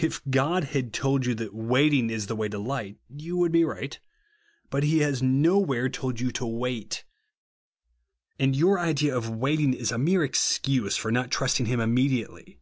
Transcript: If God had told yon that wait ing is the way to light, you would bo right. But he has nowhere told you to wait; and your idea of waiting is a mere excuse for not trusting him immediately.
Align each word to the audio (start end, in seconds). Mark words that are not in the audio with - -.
If 0.00 0.22
God 0.30 0.64
had 0.72 0.94
told 0.94 1.26
yon 1.26 1.36
that 1.36 1.52
wait 1.52 1.92
ing 1.92 2.08
is 2.08 2.26
the 2.26 2.34
way 2.34 2.48
to 2.48 2.58
light, 2.58 2.96
you 3.10 3.36
would 3.36 3.52
bo 3.52 3.64
right. 3.64 4.00
But 4.70 4.82
he 4.82 5.00
has 5.00 5.22
nowhere 5.22 5.90
told 5.90 6.20
you 6.20 6.30
to 6.30 6.46
wait; 6.46 7.04
and 8.38 8.56
your 8.56 8.78
idea 8.78 9.14
of 9.14 9.28
waiting 9.28 9.74
is 9.74 9.92
a 9.92 9.98
mere 9.98 10.24
excuse 10.24 10.96
for 10.96 11.12
not 11.12 11.30
trusting 11.30 11.66
him 11.66 11.80
immediately. 11.80 12.60